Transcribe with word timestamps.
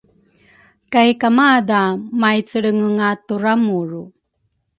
kay 0.91 1.09
kamadha 1.21 1.81
maicecelengenga 2.21 3.09
turamuru. 3.27 4.03